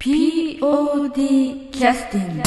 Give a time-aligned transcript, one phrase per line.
[0.00, 1.12] POD
[1.70, 2.42] キャスティング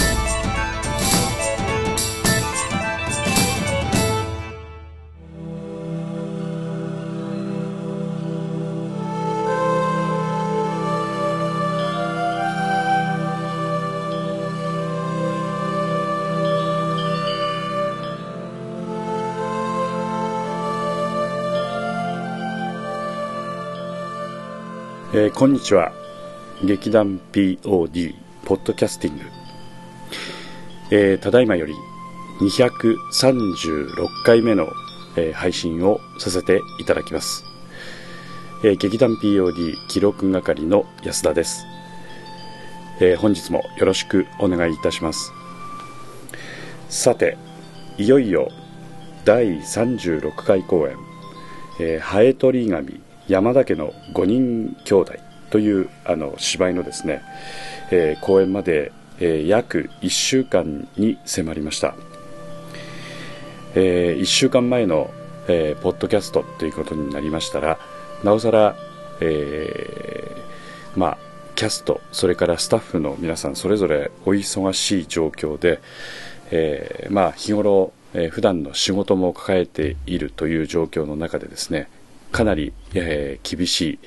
[25.16, 26.03] えーこんにちは。
[26.62, 28.16] 劇団 POD
[28.46, 29.24] ポッドキャスティング、
[30.92, 31.74] えーただいまより
[32.40, 34.68] 236回目の、
[35.18, 37.44] えー配信をさせていただきます、
[38.64, 41.66] えー劇団 POD 記録係の安田です、
[43.02, 45.34] えー本日もよろしくお願いいたします。
[46.90, 47.38] さて
[47.98, 48.50] いよいよ
[49.26, 50.96] 第36回公演
[51.82, 55.14] 「えハエトリガミ山田家の5人兄弟」
[55.54, 57.22] というあの芝居のですね、
[57.92, 61.94] えー公演まで、えー約1週間に迫りました、
[63.76, 65.12] え1週間前の、
[65.48, 67.78] えーポッドキャストということになりましたら
[68.24, 68.76] なおさら、
[69.22, 71.18] えーまあ
[71.54, 75.82] キャストそれからスタッフの皆さんそれぞれお忙しい状況で、
[76.50, 81.90] えーまあ日頃、えー普段の仕事も抱えているという状況の中でですね
[82.32, 84.00] かなり、えー厳しい、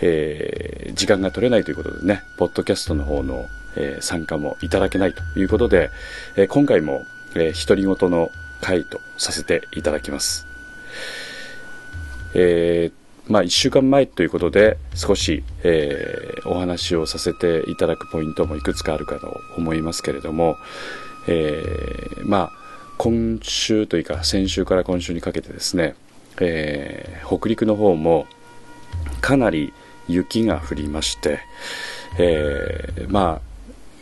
[0.00, 5.90] えー時間が取れないということでねポッドキャストの方の、えー参加もいただけないということで、
[6.36, 10.46] えー今回も、えー独り言の回とさせていただきます。
[12.34, 20.56] えーまあ、1週間前ということで少し、えーお話をさせていただくポイントもいくつかあるかと思いますけれども、
[21.28, 22.52] えーまあ、
[22.98, 25.94] 今週というか先週から今週にかけてですね、
[26.40, 28.26] えー北陸の方も
[29.20, 29.72] かなり
[30.12, 31.40] 雪が降りまして、
[32.18, 33.50] えーまあ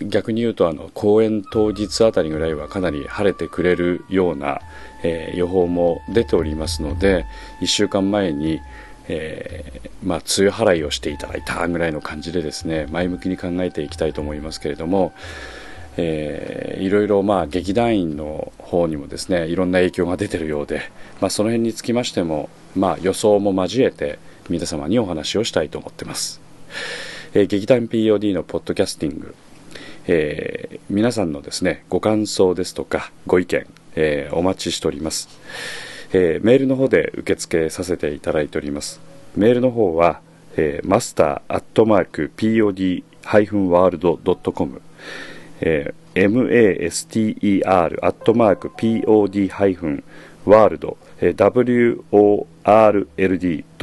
[0.01, 4.61] 逆に言うとあの公演当日あたりぐらいはかなり晴れてくれるような、
[5.03, 7.27] えー予報も出ておりますので
[7.61, 8.61] 1週間前に、
[9.09, 15.13] えーまあ、梅雨払いをしていただいたぐらいの感じでですね前向きに考えていきたいと思いますけれども、
[15.97, 20.83] えーいろいろまあ劇団員の方にもですねいろんな影響が出てるようで、
[21.21, 22.49] まあ、その辺につきましても、
[22.79, 24.19] まあ、予想も交えて
[24.49, 26.41] 皆様にお話をしたいと思ってます、
[27.35, 29.35] えー劇団 POD のポッドキャスティング。
[30.07, 33.67] えー皆さんのですねご感想ですとかご意見、
[33.97, 35.29] えーお待ちしております、
[36.13, 39.01] えーメールの方で受付させていただいております。
[39.37, 40.21] メールの方は、
[40.57, 44.81] えー、マスターアットマーク POD-world.com
[45.61, 50.03] えー master アットマーク POD-world.com
[51.21, 51.35] えー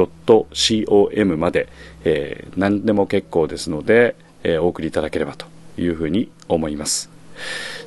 [0.05, 1.67] world.com まで、
[2.03, 5.45] えー何でも結構ですので、えーお送りいただければと
[5.77, 7.09] いうふうに思います。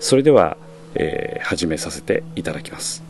[0.00, 0.56] それでは、
[0.94, 3.03] えー始めさせていただきます、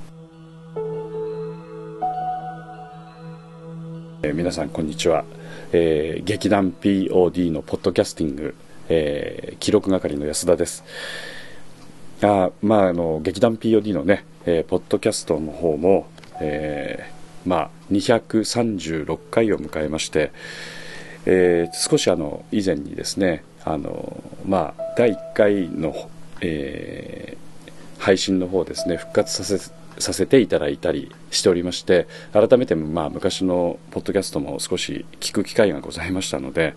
[4.22, 5.24] えー皆さんこんにちは、
[5.72, 8.54] えー劇団 POD のポッドキャスティング、
[8.88, 10.84] えー記録係の安田です。
[12.22, 16.06] あまああの劇団 POD のね、えーポッドキャストの方も、
[16.40, 17.18] えー
[17.48, 20.32] まあ236回を迎えまして、
[21.24, 26.10] えー少しあの以前にですねあのまあ第1回の、
[26.40, 27.48] えー
[27.98, 36.76] 配信の方ですね復活させさせていただいたりしておりまして改めて、まあ、昔のポッドキャストも少し聞く機会がございましたので、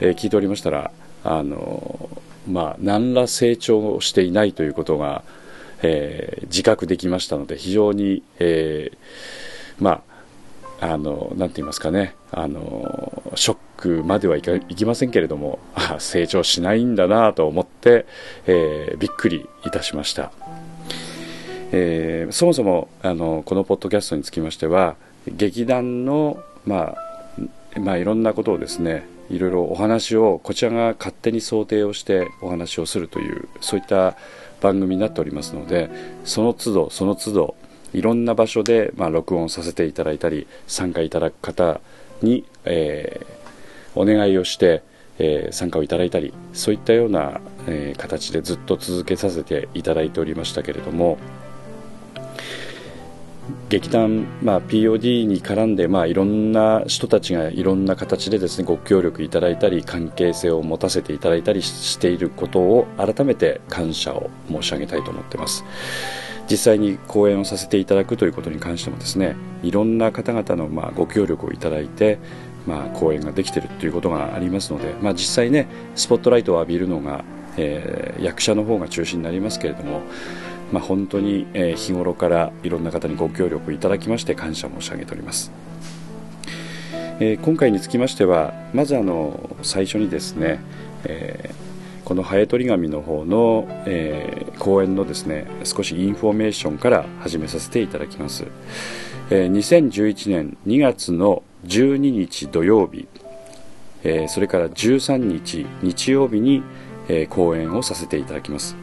[0.00, 0.90] えー聞いておりましたら
[1.22, 2.08] あの
[2.50, 5.22] まあ何ら成長していないということが、
[5.82, 8.98] えー自覚できましたので非常に、えー
[9.82, 10.08] まあ
[10.80, 15.58] あのなんて言いますかねあのショックまではいかいきませんけれども
[15.98, 18.06] 成長しないんだなと思って、
[18.46, 20.30] えーびっくりいたしました、
[21.72, 24.96] えーそもそもあのこのポッドキャストにつきましては
[25.26, 26.94] 劇団の、ま
[27.76, 34.16] あまあ、いろんなことをですねいろいろお話をこちらが勝手に想定をしてお話をするというそういった
[34.60, 35.90] 番組になっておりますので
[36.24, 37.54] その都度その都度
[37.92, 41.80] いろんな場所で、まあ、録音させていただいたり参加いただく方
[42.22, 43.38] に、えー
[43.94, 44.82] お願いをして、
[45.18, 51.18] えー参加をいただいたりそういったような、えー形でずっと続けさせていただいておりましたけれども
[53.68, 65.64] 劇団、まあ、POD に絡んで、まあ、いろんな人たちがいろんな形でですねご協力いただいたり関係性を持たせていただいたりしていることを改めて感謝を申し上げたいと思ってます。
[66.50, 72.18] 実際に講演をさせていただくということに関してもですねいろんな方々のまあご協力をいただいて、
[72.66, 77.22] まあ、公演ができてるということがありますので、まあ、実際ねスポットライトを浴びるのが、
[77.58, 80.00] えー、役者の方が中心になりますけれども、
[80.72, 85.50] まあ、本当に、え、日頃からいろんな方にご協力いただきまして感謝申し上げております、
[87.20, 90.60] え、今回につきましてはまずあの最初にですね、
[91.04, 98.46] えー、このハエトリ紙の方の、えー、公演のですね少しインフォメーションから始めさせていただきます、
[99.30, 103.08] えー、2011年2月の12日土曜日、
[104.04, 106.62] えー、それから13日日曜日に、
[107.08, 108.76] えー、講演をさせていただきます、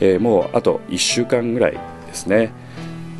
[0.00, 1.72] えー、もうあと1週間ぐらい
[2.06, 2.52] ですね。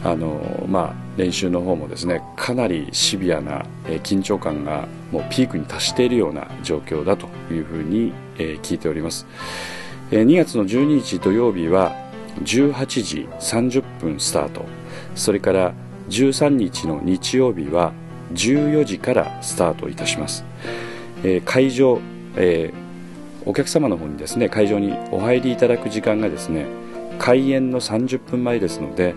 [0.03, 9.27] あのまあ、練習の方もですねかなりシビアな、えー、緊張感がもうピークに達しているような状況だというふうに、えー、聞いております、
[10.11, 11.97] えー、2月の12日土曜日は
[12.43, 14.67] 18時30分スタート。
[15.15, 15.73] それから
[16.09, 17.93] 13日の日曜日は
[18.33, 20.45] 14時からスタートいたします、
[21.23, 22.01] えー、会場、
[22.37, 22.84] えー、
[23.47, 26.67] お客様の方にですね会場にお入りいただく時間がですね
[27.19, 29.15] 開演の30分前ですので、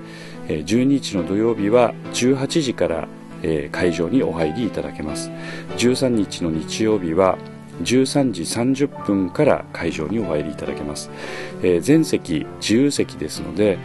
[0.48, 3.08] 12日の土曜日は18時から、
[3.72, 5.30] 会場にお入りいただけます。
[5.78, 7.38] 13日の日曜日は
[7.84, 8.42] 13時
[8.88, 11.10] 30分から会場にお入りいただけます、
[11.82, 13.78] 全席自由席ですので、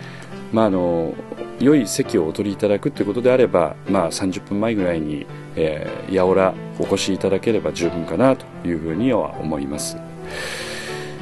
[0.52, 1.14] まあ、あの
[1.60, 9.96] 良い席をお取りいただくということであれば、まあ、30分前ぐらいに、えー、やおらお越しいただければ十分かなというふうには思います、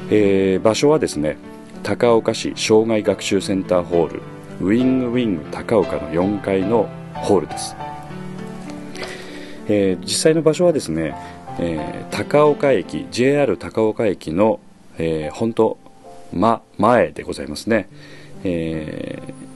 [0.09, 1.37] えー、場所はですね
[1.83, 4.21] 高岡市障害学習センターホール
[4.59, 7.75] ウィングウィング高岡の4階のホールです、
[9.67, 11.15] えー、実際の場所はですね、
[11.59, 14.59] えー、高岡駅 JR 高岡駅の、
[14.97, 15.77] えー、本当、
[16.33, 17.89] ま、前でございますね、
[18.43, 19.51] えー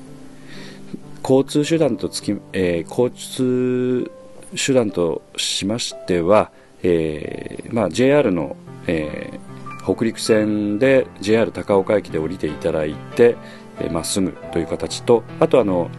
[1.28, 4.12] 交通手段とつき、えー、交通
[4.56, 6.52] 手段としましては、
[6.84, 8.56] えーまあ、JR の、
[8.88, 15.90] えー、北陸線で JR 高岡駅で降りていただいてま、えー、っすぐという形とあとあの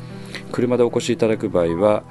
[0.52, 2.02] 車でお越しいただく場合は、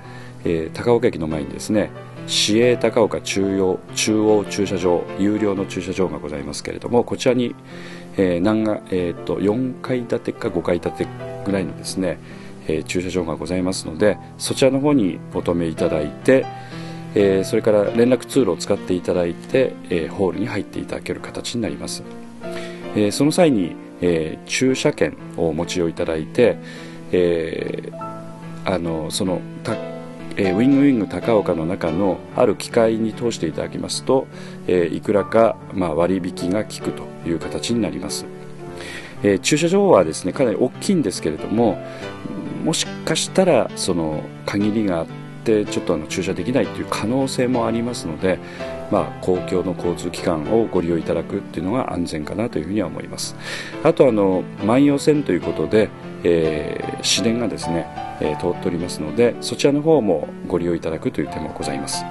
[0.43, 1.89] えー、高岡駅の前にですね
[2.27, 7.55] 市営高岡中央中央駐車場有料の駐車場がございますけれどもこちらに、
[8.17, 11.07] えー何がえーと、と4階建てか5階建て
[11.45, 12.17] ぐらいのですね
[12.67, 16.45] えー、駐車場がございますのでそちらの方にお止めいただいて、
[17.15, 22.03] えー、それから連絡通路を使っていただいて、えー、ホールに入っていただける形になります、
[22.95, 26.57] えその際に、え駐車券をお持ちをいただいて、
[27.11, 27.91] え
[28.65, 29.75] あのそのた
[30.37, 34.27] えウィングウィング高岡の中のある機械に通していただきますと、
[34.67, 38.25] えいくらか、まあ、割引が効くという形になります、
[39.23, 41.81] え駐車場はですねかなり大きいんですけれども
[42.65, 48.39] もしかしたらその限りがあってちょっとあの駐車できないという可能性もありますので、
[48.91, 53.35] まあ、公共の交通機関をご利用いただくっていうのが安全かなというふうには思います。
[53.83, 55.89] あとあの万葉線ということで、
[56.23, 57.87] えー、市電がですね、
[58.19, 62.03] えー、通っておりますのでそちらの方もご利用いただくという手もございます。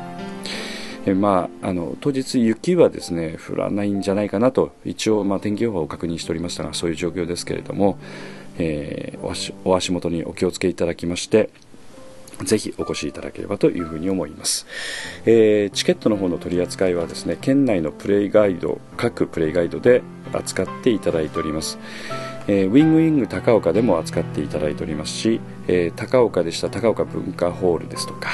[1.06, 7.98] えまあ、あの当日、雪はですね降らないんじゃないかなと一応、まあ、天気予報を確認しておりましたがそういう状況ですけれども、
[8.58, 11.50] えー、お足お足元にお気をつけいただきまして
[12.42, 14.66] ぜひお越しいただければというふうに思います、
[15.26, 20.02] えー、チケットの方の取り扱いはですね県内のプレイガイド各プレイガイドで
[20.32, 21.78] 扱っていただいております、
[22.48, 28.30] えー、ウィングウィング高岡でも扱っていただいておりますし、えー、高岡でした高岡文化ホールですとか、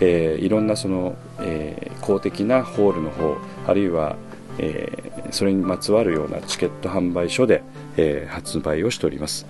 [0.00, 4.16] え、いろんなその、え公的なホールの方あるいは、
[4.58, 7.62] えそれにまつわるようなチケット販売所で、
[7.96, 9.46] え、発売をしております、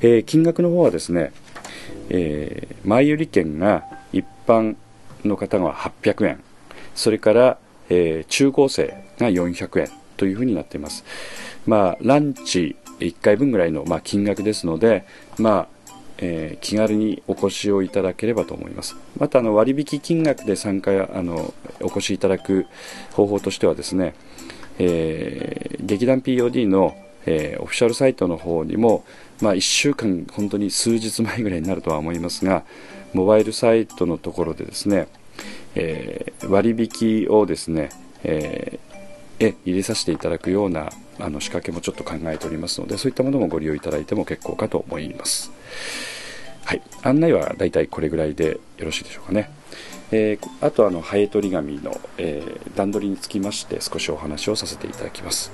[0.00, 1.32] え、金額の方はですね、
[2.10, 4.76] えー、前売り券が一般
[5.24, 6.40] の方が800円。
[6.94, 7.58] それから、
[7.88, 11.04] えー、中高生が400円というふうになっています。
[11.66, 15.04] まあランチ1回分ぐらいの、まあ、金額ですので
[15.38, 15.74] まあ
[16.18, 18.96] えー、気軽にお越しをいただければと思います。
[19.18, 22.66] またあの割引金額で参加あのお越しいただく
[23.12, 24.14] 方法としてはですね、
[24.78, 26.96] えー、劇団 POD の
[27.26, 29.04] えー、オフィシャルサイトの方にも、
[29.40, 32.64] まあ、1週間、本当に数日前ぐらいになるとは思いますが、
[33.12, 35.08] モバイルサイトのところでですね、
[35.74, 37.90] えー、割引をですね、
[38.22, 45.52] えー、え入れさせていただくようなあの仕掛けもちょっと考えておりますので、そういったものもご利用いただいても結構かと思います。
[46.64, 49.50] はい、案内はだいたいこれぐらいでよろしいでしょうかね。
[50.12, 52.42] えー、あとあのハエ取り紙の、え、
[52.76, 55.50] 段取りにつきまして少しお話をさせていただきます。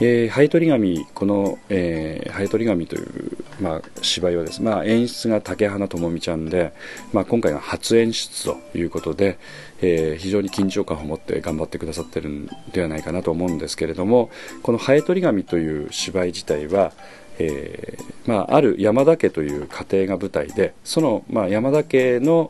[0.00, 6.72] えー、ハエトリガミこの、えー、ハエトリガミというまあ、芝居はです、まあ、演出が竹花智美ちゃんで、
[7.12, 9.38] まあ、今回が初演出ということで、
[9.80, 14.30] えー、非常に緊張感を持って頑張ってくださってるんではないかなと思うんですけれども
[14.62, 16.92] この「ハエ取り紙」という芝居自体は、
[17.38, 22.48] えーまあ、ある山田家という家庭が舞台でその、まあ、山田家の、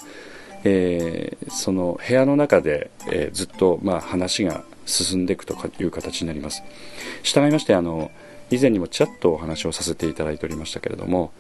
[0.65, 6.63] えー、その部屋の中で、えー、ずっと、まあ、話が進んでいくという形になります。
[7.23, 8.11] 従いましてあの
[8.51, 11.33] 以前にもちらっとお話をさせていただいておりましたけれども、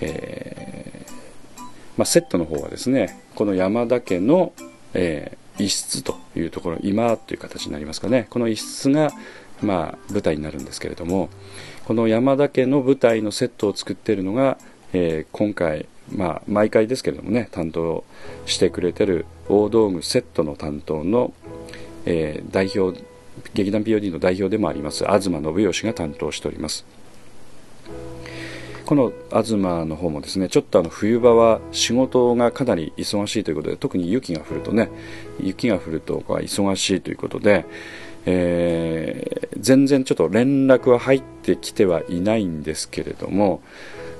[0.00, 1.10] えー、
[1.96, 4.52] まあ、セットの方はですねこの山田家の、
[4.94, 9.10] えー、一室というところ今という形になりますかねこの一室が、
[9.62, 11.30] まあ、舞台になるんですけれども
[11.86, 14.58] この山田家の舞台のセットを作っているのが、
[14.92, 18.04] えー、今回、まあ、毎回ですけれどもね担当
[18.46, 21.32] してくれてる大道具セットの担当の、
[22.06, 23.00] え代表
[23.54, 26.84] 劇団 POD の代表でもあります東信義が担当しております。
[28.84, 34.90] この東の方もですねちょっとあの冬場は仕事がかなり忙しいということで特に雪が降るとね
[35.40, 37.64] 雪が降ると忙しいということで、
[38.26, 43.62] えー、全然ちょっと連絡は入ってきてはいないんですけれども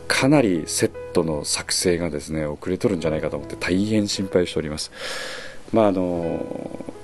[0.08, 4.90] かなりセットの作成がですね遅れとるんじゃないかと思って大変心配しております。
[5.72, 6.94] まああの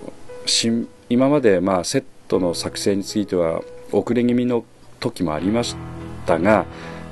[1.11, 3.61] 今までまあセットの作成については
[3.93, 4.65] 遅れ気味の
[5.01, 5.77] 時もありまし
[6.27, 6.67] たが、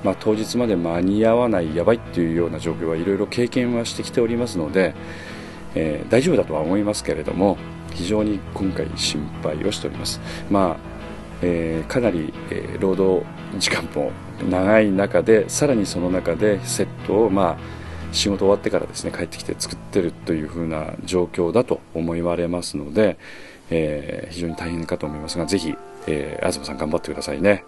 [0.04, 4.94] まあ、当日まで間に合わないやばいっていうような状況はいろいろ経験はしてきておりますので、
[5.74, 7.56] えー、大丈夫だとは思いますけれども
[7.92, 10.20] 非常に今回心配をしております。
[10.50, 10.96] まあ
[11.42, 13.24] えー、かなり、えー、労働
[13.58, 14.10] 時間も
[14.48, 17.56] 長い中でさらにその中でセットをまあ
[18.16, 23.18] 仕事終わってからですね帰ってきて作ってるというふうな状況だと思われますので、
[23.70, 25.74] えー、非常に大変かと思いますがぜひ、
[26.06, 27.64] えー、東さん頑張ってくださいね、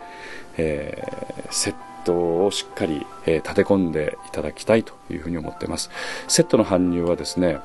[0.57, 1.75] えー、セッ
[2.05, 5.91] トをしっかり、えー、立て込んでいただきたいというふうに思ってます。
[6.27, 7.59] セットの搬入はですね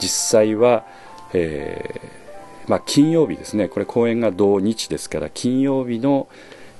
[0.00, 0.84] 実際は、
[1.32, 2.28] えー
[2.68, 3.68] まあ、金曜日ですね。
[3.68, 6.28] これ公演が同日ですから金曜日の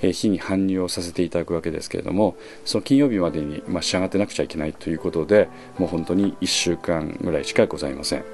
[0.01, 8.25] 日に搬入をさせていただくわけですけれどもその金曜日までに、まあ、仕上がってなくちゃいけないということでもう本当に1週間ぐらいしかございません。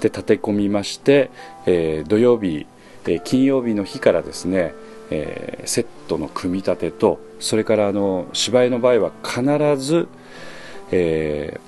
[0.00, 1.30] で立て込みまして、
[1.66, 2.66] えー、土曜日、
[3.06, 4.74] え、金曜日の日からですね、
[5.10, 10.08] えー、セットの組み立てとそれからあの芝居の場合は必ず、
[10.92, 11.58] え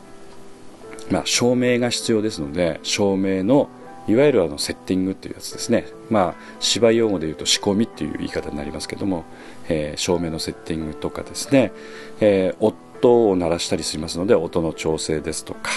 [1.11, 3.68] まあ、照明が必要ですので照明の
[4.08, 9.25] いわゆるあのセッティングっていうやつですね、まあ、芝居用語で言うと仕込みっていう言い方になりますけども、
[9.68, 11.72] えー、照明のセッティングとかですね、
[12.20, 15.70] えー、音を鳴らしたりしますので音の調整ですとか、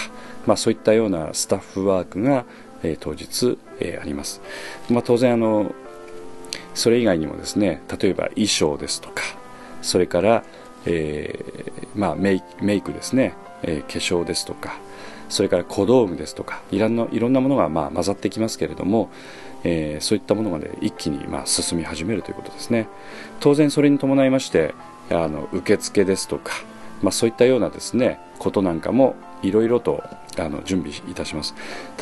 [0.46, 2.44] まあ、そういったようなスタッフワークが、
[2.82, 4.40] えー、当日、えー、あります、
[4.88, 5.74] まあ、当然あの
[6.74, 9.22] それ以外にもですね例えば衣装ですとか
[9.82, 10.44] それから、
[10.86, 14.78] えーまあ、メイメイクですね、えー、化粧ですとか
[15.30, 19.10] それから小道具ですとかいろんないろんなものがまあ混ざってきますけれども、
[19.64, 22.88] えー、そういったものが、ね、一気にまあ進み始めるということですね。
[23.40, 24.74] 当然それに伴いまして
[25.10, 26.52] あの受付ですとか、
[27.02, 30.02] まあ、そういったようなですねことなんかもいろいろと
[30.38, 31.54] あの準備いたします。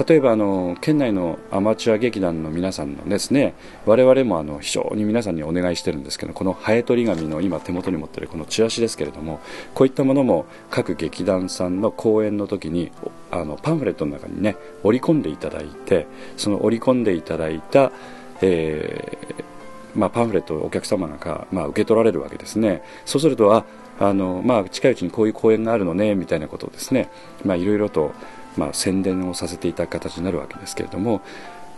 [0.07, 3.55] 例えばあの県内のアマチュア劇団の皆さんのですね
[3.87, 9.41] 我々もあの非常に皆さんにお願いしてるんですけどこのハエ取り紙の今手元に持ってるこのチラシですけれども
[9.75, 12.93] こういったものも各劇団さんの公演の時に
[13.31, 17.93] あのパンフレットの中にね織り込んでいただいてその織り込んでいただいた、
[18.41, 19.49] えー
[19.95, 22.83] まあ、パンフレットをお客様が、まあ、受け取られるわけですね。
[23.05, 23.65] そうするとあ
[23.99, 27.11] あの、まあ、近いうちにこういう公演があるのねみたいなことをですね
[27.45, 28.13] まあいろいろと、
[28.57, 31.21] まあ、宣伝をさせていただく形になるわけですけれども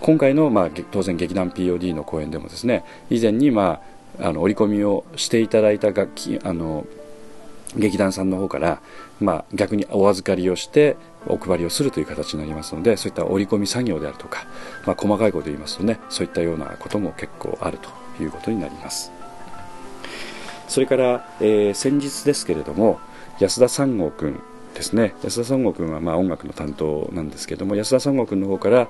[0.01, 3.81] 今回の、まあ、当然劇団 POD の公演でもですね以前に、ま
[4.21, 6.87] あ、あの織り込みをしていただいた楽器あの
[7.77, 8.81] 劇団さんの方から、
[9.21, 10.97] まあ、逆にお預かりをして
[11.27, 14.47] お配りをするという形になりますのでそういった織り込み作業であるとか、
[14.87, 17.91] まあ、細かいことを言いますとねそういったようなことも結構あると
[18.23, 19.20] いうことになります。
[20.71, 23.01] それから、えー、先日ですけれども
[23.41, 24.41] 安田三郷君
[24.73, 25.15] ですね。
[25.25, 28.89] 安田三郷君はまあ音楽の担当なんですけども安田三郷君の方から、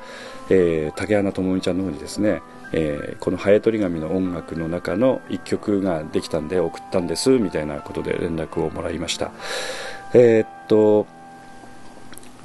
[0.51, 9.33] えー、竹穴智美ちゃんの方にですね、えー、この「ハエ取り紙」の音楽の中の1曲ができたんで送ったんですみたいなことで連絡をもらいました。
[10.13, 11.07] えー、っと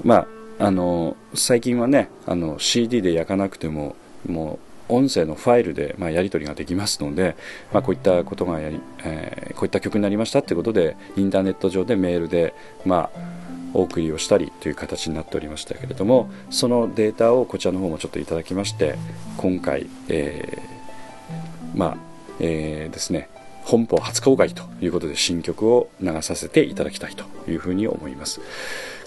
[0.01, 0.15] ま
[0.59, 7.35] ああの最近はねあの CD で焼かなくてももう音声のファイルで、まあ、やり取りができますので、
[7.73, 12.53] まあ、こういったことがやり、えー、こういった曲になりましたということでインターネット上でメールで、
[12.85, 13.19] まあ、
[13.73, 18.95] お送りをしたりという形になっておりましたけれどもそのデータをこちらの方もちょっといただきまして
[19.37, 21.97] 今回、えー、まあ
[22.39, 23.29] えー、ですね
[23.65, 28.39] 本邦初公開ということで新曲を流させていただきたいというふうに思います。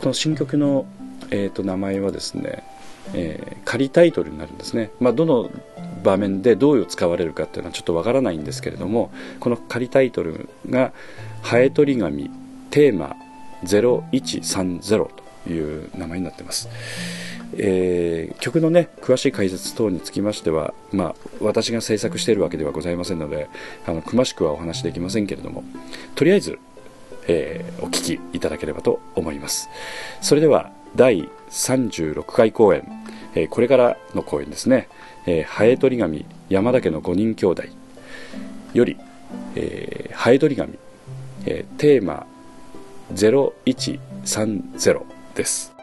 [0.00, 0.84] この新曲の、
[1.30, 2.64] えーと、名前はですね、
[3.14, 5.50] えー、仮タイトルになるんですね、まあ、どの
[6.02, 9.10] 場面でどういう使われるかっていうのはちょっとわからないんですけれども
[9.40, 10.92] この仮タイトルが
[11.42, 12.30] 「ハエ取り紙
[12.70, 13.16] テーマ
[13.64, 15.08] 0130」
[15.46, 16.68] という名前になってます。
[17.56, 23.48] えー、曲のね詳しい解説等につきましては、まあ、私が制作しているわけではございませんので
[23.86, 25.64] あの詳しくはお話できませんけれども
[26.14, 26.58] とりあえず、
[27.26, 29.70] えー、お聴きいただければと思います。
[30.20, 32.84] それでは第36回公演、
[33.34, 34.88] えー、これからの公演ですね
[35.26, 37.62] 「えー、ハエトリガミ山田家の5人兄弟」
[38.74, 38.96] より
[39.54, 40.74] 「えー、ハエトリガミ、
[41.46, 42.26] えー、テーマ
[43.14, 45.00] 0130」
[45.34, 45.77] です。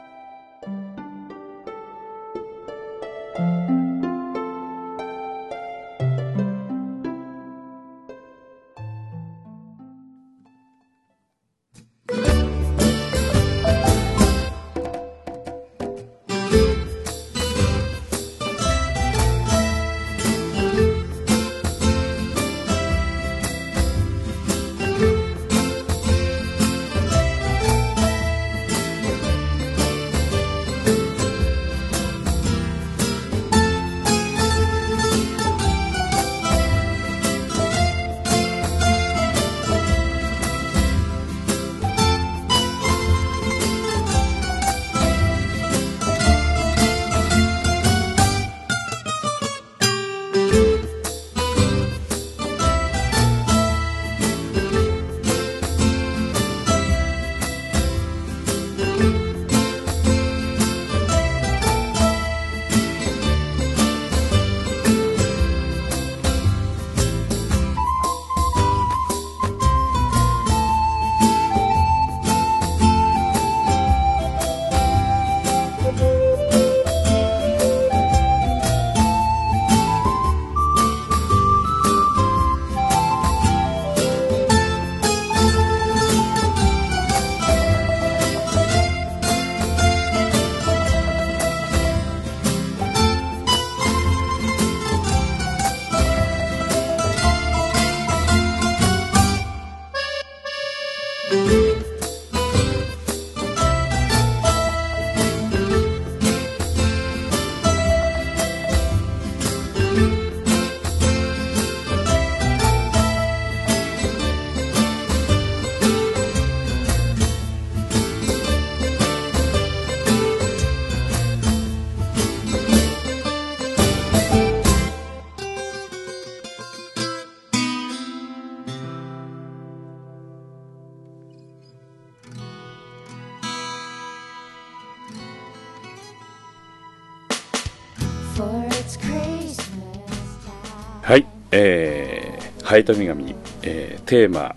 [142.76, 144.54] ハエトミガミ、えー、テーマ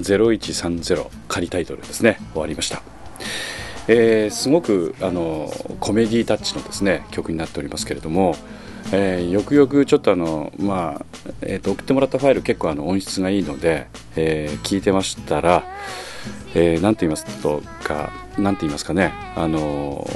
[0.00, 2.16] 0130仮タイトルですね。
[2.32, 2.80] 終わりました、
[3.86, 8.34] えー、すごくあのコメディタッチのですね曲になっておりますけれども、
[8.92, 11.04] えー、よくよくちょっとあのまあ、
[11.42, 15.64] えーと、送ってもらったファイル結構あの音質がいいので、えー、聞いてましたら、
[16.54, 20.08] えー、なんて言いますとかなんて言いますかねあの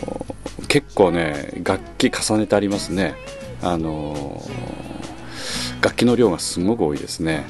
[0.69, 3.17] 結構ね楽器重ねてありますね。
[3.61, 4.43] あの
[5.81, 7.45] 楽器の量がすごく多いですね。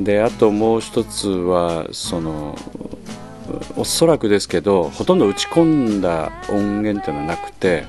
[0.00, 2.56] であともう一つはその
[3.76, 7.84] おそらくですけどほとんど打ち込んだ音源っていうのはなくて、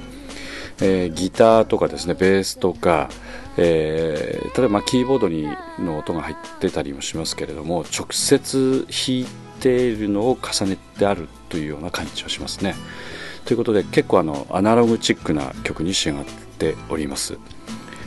[0.81, 3.09] えー、ギターとかですねベースとか、
[3.57, 5.47] えー、例えばキーボードに
[5.79, 9.25] の音が入ってたりもしますけれども直接弾い
[9.59, 12.75] ているのを重ねてあるというような感じはしますね。
[13.45, 16.25] ということで結構あのアナログチックな曲に仕上がっ
[16.57, 17.37] ております。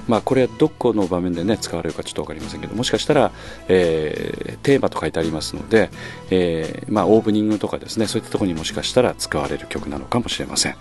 [0.08, 3.32] まあ、これはどこの場面で、ね、使われるかちょっと分かりませんけどもしかしたら、
[3.68, 5.90] えー、テーマと書いてありますので、
[6.30, 10.76] えーまあ、オープニングとかですねそういったところにもしかしたら使われる曲なのかもしれません、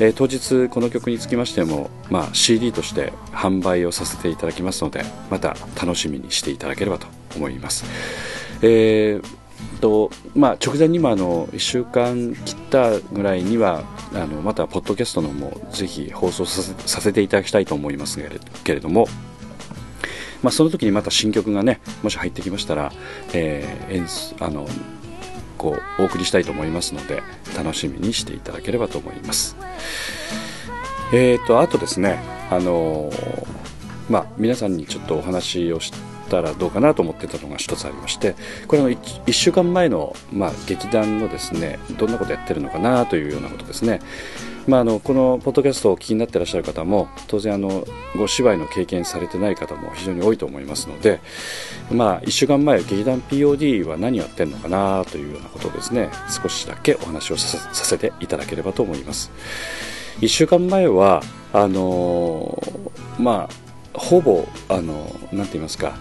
[0.00, 7.84] えー、当日この曲につきましても、まあ、CD として販売をさせていただきますのでまた楽しみにしていただければと思います、
[8.62, 9.40] えー
[9.80, 18.18] とまあ、直前にもあの1週間切ったぐらいにはあのまたポッドキャストのもぜひ放送させていただきたいと思います
[18.64, 19.06] けれども、
[20.42, 22.92] まあ、その時にまた新曲がねもし入ってきましたら、
[23.32, 24.66] えー、あの
[25.58, 27.22] こうお送りしたいと思いますので
[27.56, 29.56] 楽しみにしていただければと思います。
[31.12, 32.20] えーと、あとですね、
[32.50, 33.46] あのー、
[34.08, 38.36] まあ、皆さんにちょっとお話をしてたらどうかなと思ってたのが一つありまして
[38.68, 44.00] これの 1, 週間前の、まあ、劇団のですねどんなことやってるのかなというようなことですね、
[44.66, 47.84] まあ、あのこのポッドキャストをお聞きになってらっしゃる方も当然あの
[48.16, 51.20] ご芝居の経験されてない方も非常に多いと思いますので、
[51.90, 56.10] まあ、1週間前劇団 POD は何やってるのかなというようなことをですね
[56.42, 59.30] 少しだけお話をさせていただければと思います。
[60.20, 64.94] 1週間前はあのー、まあほぼあの
[65.32, 65.96] なんて言いますか、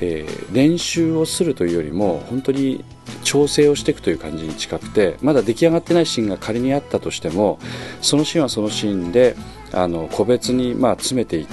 [0.00, 2.84] えー、練習をするというよりも本当に
[3.22, 7.58] 調整をしていくという感じに近くてまだ出来上がってないシーンが仮にあったとしても
[8.00, 9.36] そのシーンはそのシーンで
[9.72, 11.46] あの個別にまあ詰めて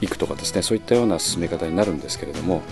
[0.00, 2.62] いくとかですねそういったような進め方になるんですけれども、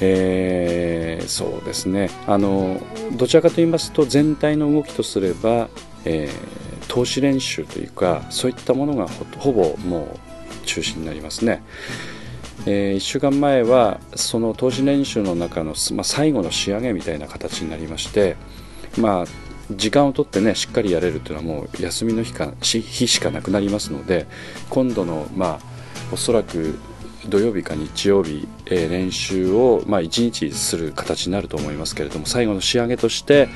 [0.00, 2.80] えー、そうですねあの
[3.16, 5.68] どちらかと言いますと全体の動きとすれば、
[6.04, 10.18] えー、投資練習というかそういったものがほぼも
[10.62, 11.62] う中心になりますね。
[12.66, 18.36] えー、1週間前はその投資練習の中の、まあ、最後の仕上げみたいな形になりまして、
[18.98, 19.24] まあ、
[19.70, 24.26] 時間をとってねしっかりやれるというのはもう休みの日か日しかなくなりますので
[24.70, 25.60] 今度のまあ
[26.12, 26.78] おそらく
[27.28, 33.48] 土曜日か日曜日、えー、練習を、まあ、1日する形になると思いますけれども最後の仕上げとして、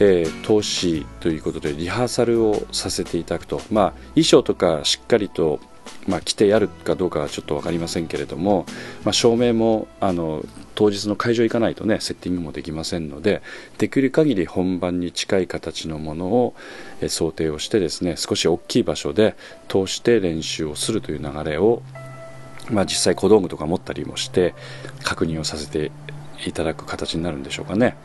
[0.00, 5.60] えー、投資ということでリハーサルをさせていただくと、まあ、衣装とかしっかりと
[6.06, 8.66] まあ、来てやるかどうかはちょっと分かりませんけれども、
[9.04, 10.44] まあ、照明もあの
[10.74, 13.42] 当日の会場行かないとねセッティングもできませんので
[13.78, 16.54] できる限り本番に近い形のものを
[17.08, 19.36] 想定をしてですね少し大きい場所で
[19.68, 21.82] 通して練習をするという流れを、
[22.70, 24.54] まあ、実際小道具とか持ったりもして
[25.02, 25.90] 確認をさせて
[26.46, 27.96] いただく形になるんでしょうかね。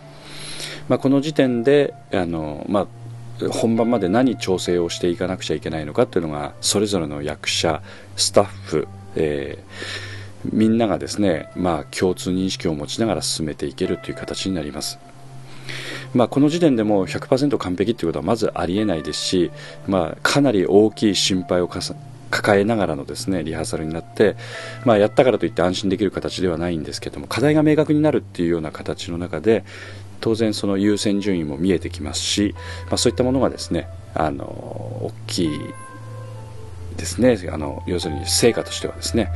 [0.88, 2.88] まあ、この時点であの、まあ、
[3.48, 7.82] 本番まで何調整をしていかなくちゃいけないのかっていうのがそれぞれの役者
[8.16, 15.00] スタッフ、えー、みんながですね、まあ、共通認識を持ちながら進めていけるという形になります。
[16.14, 19.52] まあ、この時点でも100%完璧ということはまずありえないですし、
[19.88, 24.36] まあ、かなり大きい心配を抱えながらのですねリハーサルになって、
[24.86, 29.64] まあ、やったからといって安心できる形ではないんですけども課題が明確になるっていうような形の中で
[30.20, 32.56] 当然その優先順位も見えてきますし、
[32.88, 35.50] まあ、そういったものがですねあの大きい
[36.98, 37.38] ですね。
[37.52, 39.32] あの要するに成果としてはですね、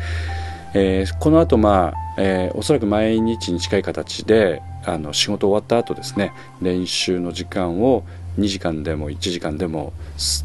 [0.73, 8.03] えー、この後まあ、えー、おそらく毎日に近い形であの仕事終わった後ですね練習の時間を
[8.37, 9.93] 2時間でも1時間でも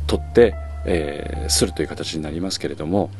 [0.06, 0.54] 取って、
[0.90, 3.10] えー、するという形になりますけれども、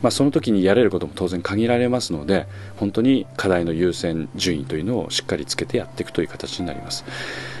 [0.00, 2.46] まあ、その時にやれることも当然限られますので
[2.76, 7.04] 本当に課題の優先順位というのをしっかりつけてやっていくという形になります。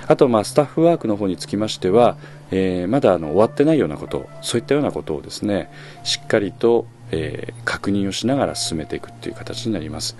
[0.08, 2.16] あとまあスタッフワークの方につきましては、
[2.50, 5.70] えー、まだあの終わってないようなことそういったようなことをですね
[6.02, 10.16] しっかりと、えー、確認をしながら進めていくという形になります、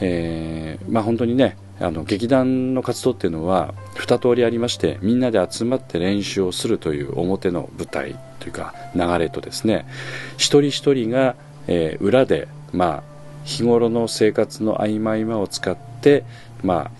[0.00, 9.86] えー、まあ、本当にねあの劇団の活動っていうのは2通りありましてみんなで集まって練習をするという表の舞台というか流れとですね
[10.36, 11.34] 一人一人が
[11.66, 13.02] えー、裏で、まあ、
[13.44, 16.24] 日頃の生活の合間合間を使って、
[16.62, 16.90] まあ、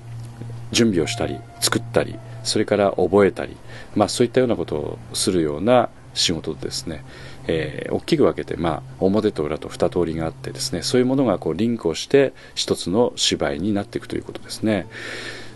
[0.72, 3.57] 準備をしたり作ったりそれから覚えたり、
[3.94, 7.04] まあ、そういったようなことをするような仕事ですね、
[7.46, 14.87] えー、大きく分けて、まあ、表と裏と二通りがあってですねそういうものがこうリンクをして一つの芝居になっていくということですね。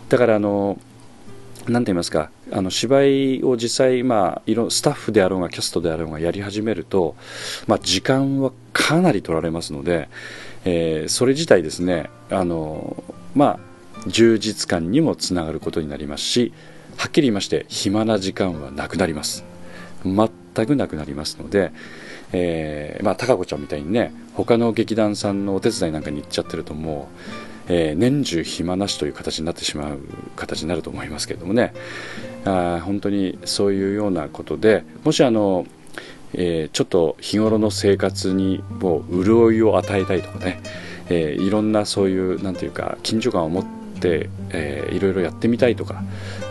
[0.09, 0.79] だからあの
[1.69, 7.15] 何て言いますかあの芝居を実際、まあ、いろスタッフであろうがキャストであろうがやり始めると、
[7.67, 10.09] まあ、時間はかなり取られますので、
[10.65, 13.03] えー、それ自体ですねあの、
[13.35, 13.59] まあ、
[14.07, 16.53] 充実感にもつながることになりますし
[16.97, 19.45] はっきり言いまして暇な時間はなくなります。
[20.05, 20.29] 全
[20.65, 21.71] くなくなりますので、
[22.31, 27.09] えー、まあ高子ちゃんみたいにね他の劇団さんのお手伝いなんかに行っちゃってるとも
[27.47, 29.99] うえー、年中暇なしという形になってしまう
[30.35, 31.73] 形になると思いますけれどもね。
[32.45, 35.65] あ本当にそういうようなことでもしあの、
[36.33, 40.61] えー、ちょっと日頃の生活にもう潤いを与えたいとかね、
[41.09, 43.63] えー、いろんなそういうなんていうか緊張感を持っ
[43.99, 46.03] て、えー、いろいろやってみたいとか。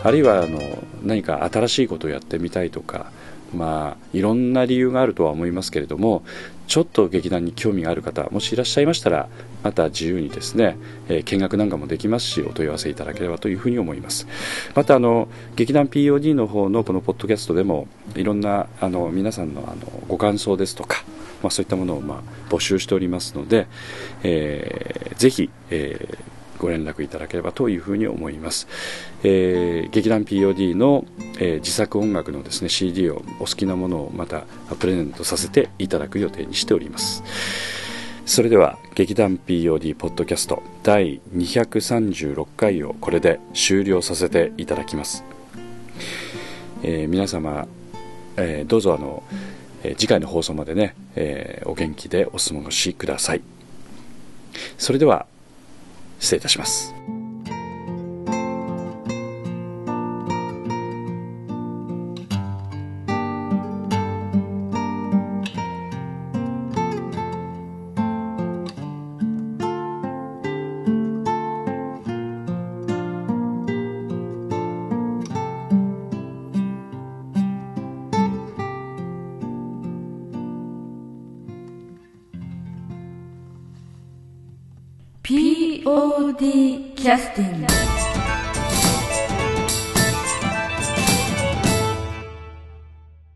[0.03, 0.59] あるいはあの
[1.03, 3.11] 何か新しいことをやってみたいとか。
[3.53, 6.23] まあいろんな理由があるとは思いますけれども
[6.67, 9.27] ちょっと劇団に興味がある方もしいらっしゃいましたら
[9.63, 14.27] また自由にですね、えー、見学なんかもできますしお問い合わせいただければというふうに思います。
[14.75, 21.03] またあの劇団 POD の方のこのポッドキャストでもいろんなあの皆さんのあのご感想ですとか、
[21.41, 23.67] まあ、そういったものをまあ募集しておりますので、
[24.23, 28.67] えー、ぜひ、えーご連絡いただければというふうに思います、
[29.23, 31.05] えー、劇団 POD の、
[31.39, 34.43] えー、自作音楽のですね CD をお好きなものをまた
[34.79, 37.23] プレゼントさせていただく予定にしております。
[38.25, 45.23] それでは劇団 POD ポッドキャスト第236回をこれで終了させていただきます、
[46.83, 47.67] えー皆様、
[48.37, 49.23] えーどうぞあの、
[49.81, 53.41] えー次回の放送までね、えーお元気でお過ごしください。
[54.77, 55.25] それでは
[56.19, 56.93] 失礼いたします。